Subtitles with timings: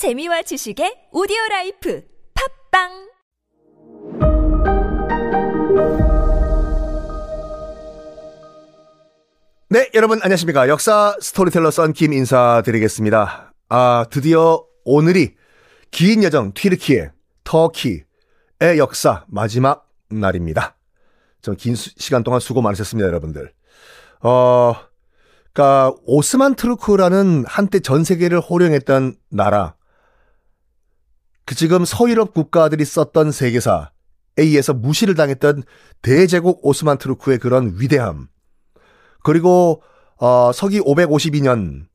[0.00, 2.00] 재미와 지식의 오디오 life
[2.72, 2.88] 팟빵
[9.68, 10.70] 네, 여러분 안녕하십니까.
[10.70, 13.52] 역사 스토리텔러 썬킴 인사드리겠습니다.
[13.68, 15.34] 아, 드디어 오늘이
[15.90, 17.10] 긴 여정 튀르키예,
[17.44, 20.76] 터키의 역사 마지막 날입니다.
[21.42, 23.52] 좀 긴 시간 동안 수고 많으셨습니다, 여러분들.
[24.22, 24.72] 어,
[25.52, 29.74] 그니까 오스만 트루크라는 한때 전 세계를 호령했던 나라.
[31.44, 33.86] 그 지금 서유럽 국가들이 썼던 세계사에
[34.38, 35.64] 의해서 무시를 당했던
[36.02, 38.28] 대제국 오스만 트루크의 그런 위대함.
[39.22, 39.82] 그리고
[40.16, 41.86] 어, 서기 552년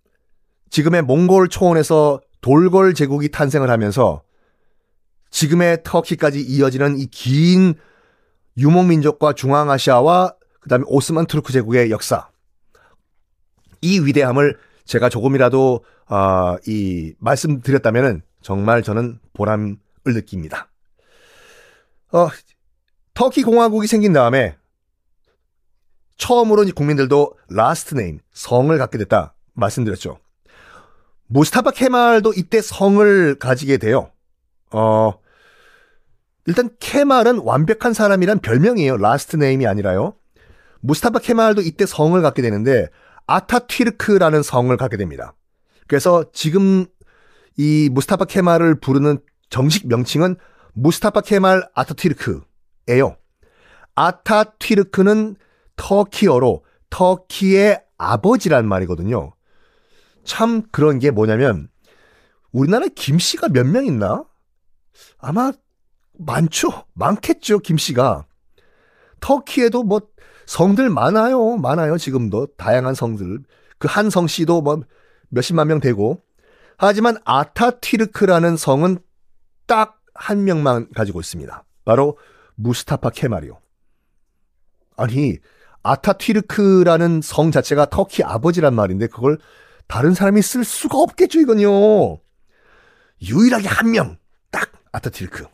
[0.70, 4.22] 지금의 몽골 초원에서 돌골 제국이 탄생을 하면서
[5.32, 7.76] 지금의 터키까지 이어지는 이 긴
[8.58, 12.30] 유목민족과 중앙아시아와 그다음에 오스만 투르크 제국의 역사
[13.82, 20.70] 이 위대함을 제가 조금이라도 어, 이 말씀드렸다면은 정말 저는 보람을 느낍니다.
[22.12, 22.28] 어,
[23.16, 24.56] 터키 공화국이 생긴 다음에
[26.18, 30.20] 처음으로 국민들도 last name, 성을 갖게 됐다 말씀드렸죠.
[31.26, 34.12] 무스타파 케말도 이때 성을 가지게 돼요.
[34.72, 35.14] 어,
[36.46, 38.98] 일단 케말은 완벽한 사람이란 별명이에요.
[38.98, 40.14] last name이 아니라요.
[40.82, 42.90] 무스타파 케말도 이때 성을 갖게 되는데
[43.26, 45.34] 아타튀르크라는 성을 갖게 됩니다.
[45.88, 46.86] 그래서 지금
[47.58, 50.36] 이 무스타파 케말을 부르는 정식 명칭은
[50.74, 53.18] 무스타파 케말 아타튀르크예요.
[53.96, 55.36] 아타튀르크는
[55.78, 59.34] 터키어로 터키의 아버지란 말이거든요.
[60.24, 61.70] 참 그런 게 뭐냐면
[62.52, 64.26] 우리나라에 김씨가 몇 명 있나?
[65.20, 65.52] 아마
[66.18, 66.86] 많죠.
[66.94, 68.26] 많겠죠, 김씨가.
[69.20, 70.02] 터키에도 뭐
[70.46, 71.58] 성들 많아요.
[71.58, 71.98] 많아요.
[71.98, 73.40] 지금도 다양한 성들.
[73.78, 74.82] 그 한 성 씨도 뭐
[75.30, 76.22] 몇십만 명 되고.
[76.78, 79.00] 하지만 아타튀르크라는 성은
[79.68, 81.64] 딱 한 명만 가지고 있습니다.
[81.84, 82.18] 바로
[82.56, 83.60] 무스타파 케말이요.
[84.98, 85.38] 아니
[85.84, 89.38] 아타튀르크라는 성 자체가 터키 아버지란 말인데 그걸
[89.88, 92.20] 다른 사람이 쓸 수가 없겠죠 이건요.
[93.22, 94.18] 유일하게 한 명,
[94.52, 95.46] 딱 아타튀르크.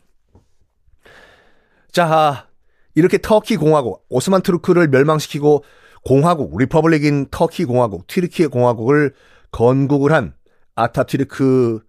[1.90, 2.48] 자,
[2.94, 5.64] 이렇게 터키 공화국, 오스만 투르크를 멸망시키고
[6.04, 9.14] 공화국, republic인 터키 공화국, 튀르키예 공화국을
[9.50, 10.34] 건국을 한
[10.74, 11.80] 아타튀르크,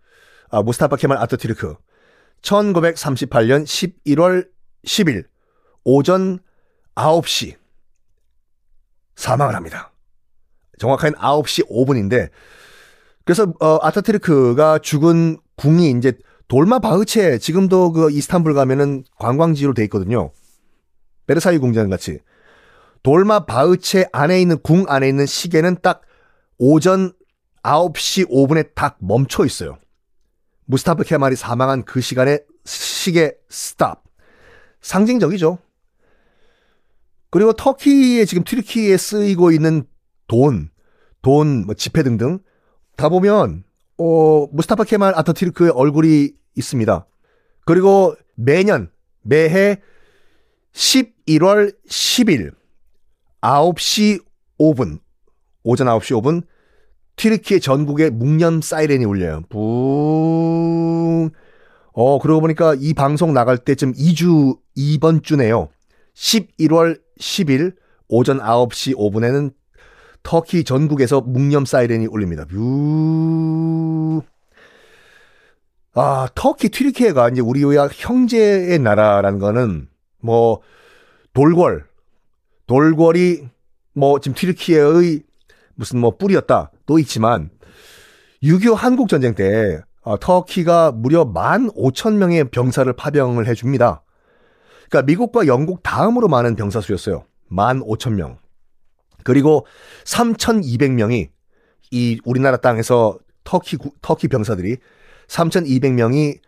[0.49, 1.75] 아, 무스타파 케말 아타튀르크.
[2.41, 4.47] 1938년 11월
[4.85, 5.25] 10일
[5.83, 6.39] 오전
[6.95, 7.55] 9시
[9.15, 9.93] 사망을 합니다.
[10.77, 12.29] 정확하게는 9시 5분인데
[13.25, 16.17] 그래서 어, 아타트르크가 죽은 궁이 이제
[16.47, 20.31] 돌마 바흐체 지금도 그 이스탄불 가면은 관광지로 돼 있거든요.
[21.25, 22.19] 베르사유 궁전 같이
[23.01, 26.01] 돌마 바흐체 안에 있는 궁 안에 있는 시계는 딱
[26.57, 27.13] 오전
[27.63, 29.77] 9시 5분에 딱 멈춰 있어요.
[30.65, 34.03] 무스타프 케말이 사망한 그 시간에 시계 스탑.
[34.81, 35.57] 상징적이죠.
[37.29, 39.87] 그리고 터키에 지금 튀르키에 쓰이고 있는
[40.27, 40.69] 돈,
[41.21, 42.39] 돈, 뭐 지폐 등등
[42.95, 43.63] 다 보면
[43.97, 47.07] 어 무스타파 케말 아타튀르크의 얼굴이 있습니다.
[47.65, 48.91] 그리고 매년
[49.21, 49.81] 매해
[50.73, 52.53] 11월 10일
[53.41, 54.23] 9시
[54.59, 54.99] 5분
[55.63, 56.43] 오전 9시 5분
[57.15, 59.41] 튀르키예 전국에 묵념 사이렌이 울려요.
[59.49, 61.29] 붕.
[61.93, 65.69] 어, 그러고 보니까 이 방송 나갈 때쯤 2주, 이번 주네요.
[66.15, 67.75] 11월 10일
[68.07, 69.53] 오전 9시 5분에는
[70.23, 72.45] 터키 전국에서 묵념 사이렌이 울립니다.
[72.45, 74.23] 뷰.
[75.95, 79.87] 아, 터키 튀르키예가 이제 우리와 형제의 나라라는 거는
[80.19, 80.61] 뭐
[81.33, 81.85] 돌궐,
[82.65, 83.41] 돌궐이
[83.93, 85.21] 뭐 지금 튀르키예의
[85.75, 87.49] 무슨 뭐 뿌리였다 또 있지만
[88.43, 94.03] 6.25 한국 전쟁 때 어, 터키가 무려 15,000명의 병사를 파병을 해줍니다.
[94.89, 97.23] 그러니까 미국과 영국 다음으로 많은 병사 수였어요.
[97.49, 98.37] 15,000명.
[99.23, 99.65] 그리고
[100.03, 101.29] 3,200명이
[101.91, 104.77] 이 우리나라 땅에서 터키 터키 병사들이
[105.27, 106.39] 3,200명이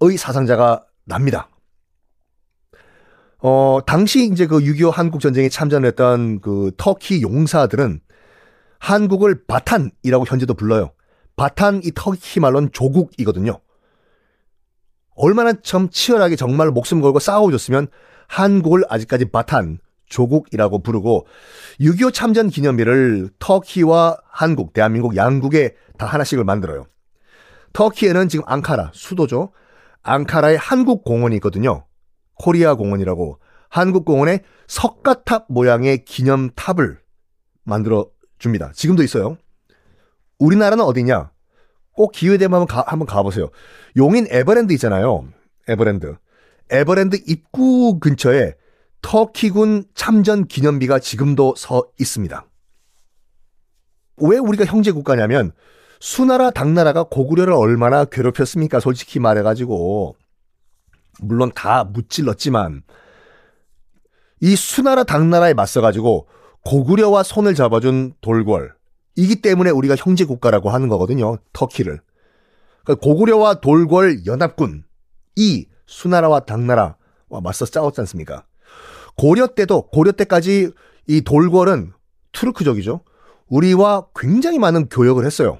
[0.00, 1.48] 의 사상자가 납니다.
[3.38, 8.00] 어, 당시 이제 그 6.25 한국 전쟁에 참전했던 그 터키 용사들은
[8.82, 10.90] 한국을 바탄이라고 현재도 불러요.
[11.36, 13.60] 바탄 이 터키 말로는 조국이거든요.
[15.14, 17.86] 얼마나 참 치열하게 정말 목숨 걸고 싸워줬으면
[18.26, 21.28] 한국을 아직까지 바탄, 조국이라고 부르고
[21.80, 26.86] 6.25 참전 기념비를 터키와 한국, 대한민국 양국에 다 하나씩을 만들어요.
[27.74, 29.52] 터키에는 지금 앙카라, 수도죠.
[30.02, 31.86] 앙카라에 한국 공원이 있거든요.
[32.34, 33.38] 코리아 공원이라고.
[33.68, 36.98] 한국 공원에 석가탑 모양의 기념탑을
[37.62, 38.10] 만들어
[38.42, 38.72] 줍니다.
[38.74, 39.38] 지금도 있어요.
[40.38, 41.30] 우리나라는 어디냐?
[41.92, 43.50] 꼭 기회 되면 한번, 가, 한번 가보세요.
[43.96, 45.28] 용인 에버랜드 있잖아요.
[45.68, 46.16] 에버랜드.
[46.70, 48.54] 에버랜드 입구 근처에
[49.00, 52.44] 터키군 참전 기념비가 지금도 서 있습니다.
[54.18, 55.52] 왜 우리가 형제 국가냐면
[56.00, 58.80] 수나라 당나라가 고구려를 얼마나 괴롭혔습니까?
[58.80, 60.16] 솔직히 말해가지고
[61.20, 62.82] 물론 다 무찔렀지만
[64.40, 66.26] 이 수나라 당나라에 맞서가지고
[66.64, 68.74] 고구려와 손을 잡아준 돌궐
[69.16, 71.38] 이기 때문에 우리가 형제 국가라고 하는 거거든요.
[71.52, 72.00] 터키를.
[72.84, 74.84] 그러니까 고구려와 돌궐 연합군
[75.36, 76.94] 이 수나라와 당나라와
[77.42, 78.44] 맞서 싸웠지 않습니까?
[79.16, 80.70] 고려 때도 고려 때까지
[81.08, 81.92] 이 돌궐은
[82.32, 83.00] 투르크족이죠.
[83.48, 85.58] 우리와 굉장히 많은 교역을 했어요.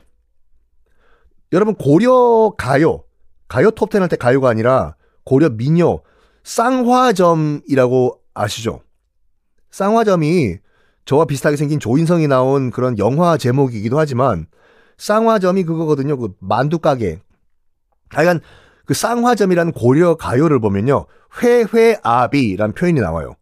[1.53, 3.05] 여러분 고려 가요
[3.49, 6.01] 가요 톱텐 할 때 가요가 아니라 고려 민요
[6.45, 8.81] 쌍화점이라고 아시죠?
[9.71, 10.57] 쌍화점이
[11.05, 14.47] 저와 비슷하게 생긴 조인성이 나온 그런 영화 제목이기도 하지만
[14.99, 16.17] 쌍화점이 그거거든요.
[16.17, 17.21] 그 만두 가게.
[18.11, 18.41] 하여간
[18.85, 21.07] 그 쌍화점이라는 고려 가요를 보면요.
[21.43, 23.35] 회회아비라는 표현이 나와요.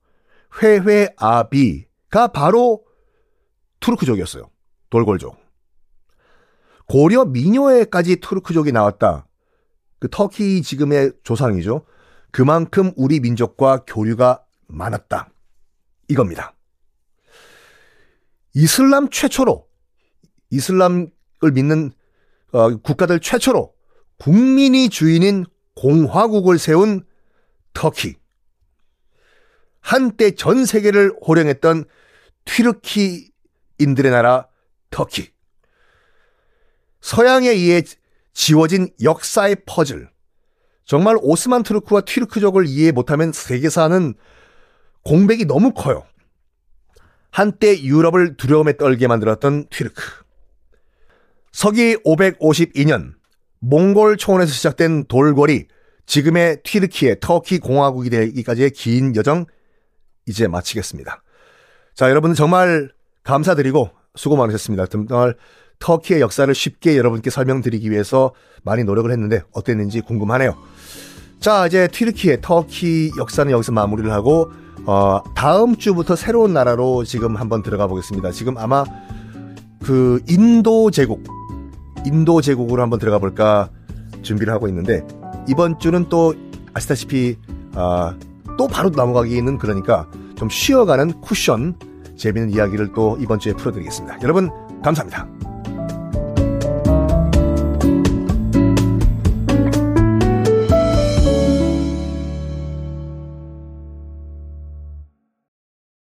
[0.62, 2.82] 회회아비가 바로
[3.80, 4.44] 투르크족이었어요.
[4.90, 5.36] 돌골족.
[6.86, 9.26] 고려 민요에까지 투르크족이 나왔다.
[9.98, 11.84] 그 터키 지금의 조상이죠.
[12.32, 15.30] 그만큼 우리 민족과 교류가 많았다.
[16.08, 16.54] 이겁니다.
[18.54, 19.66] 이슬람 최초로
[20.50, 21.10] 이슬람을
[21.52, 21.92] 믿는
[22.52, 23.72] 어, 국가들 최초로
[24.18, 27.04] 국민이 주인인 공화국을 세운
[27.72, 28.16] 터키.
[29.80, 31.84] 한때 전 세계를 호령했던
[32.44, 34.48] 튀르키인들의 나라
[34.90, 35.30] 터키.
[37.00, 37.82] 서양에 의해
[38.34, 40.10] 지워진 역사의 퍼즐.
[40.84, 44.14] 정말 오스만 트루크와 튀르크족을 이해 못하면 세계사는
[45.04, 46.04] 공백이 너무 커요.
[47.30, 50.02] 한때 유럽을 두려움에 떨게 만들었던 튀르크.
[51.52, 53.14] 서기 552년
[53.60, 55.66] 몽골 초원에서 시작된 돌궐이
[56.06, 59.46] 지금의 튀르키의 터키 공화국이 되기까지의 긴 여정
[60.26, 61.22] 이제 마치겠습니다.
[61.94, 62.90] 자, 여러분 정말
[63.22, 64.86] 감사드리고 수고 많으셨습니다.
[64.86, 65.36] 정말
[65.78, 70.56] 터키의 역사를 쉽게 여러분께 설명드리기 위해서 많이 노력을 했는데 어땠는지 궁금하네요.
[71.40, 74.52] 자, 이제 튀르키의 터키 역사는 여기서 마무리를 하고
[74.86, 78.30] 어, 다음 주부터 새로운 나라로 지금 한번 들어가 보겠습니다.
[78.32, 78.84] 지금 아마
[79.82, 81.24] 그 인도 제국,
[82.06, 83.70] 인도 제국으로 한번 들어가 볼까
[84.22, 85.06] 준비를 하고 있는데
[85.48, 86.34] 이번 주는 또
[86.74, 87.36] 아시다시피
[87.74, 88.14] 아,
[88.58, 90.06] 또 바로 넘어가기는 그러니까
[90.36, 91.76] 좀 쉬어가는 쿠션
[92.16, 94.18] 재미있는 이야기를 또 이번 주에 풀어드리겠습니다.
[94.22, 94.50] 여러분
[94.82, 95.49] 감사합니다.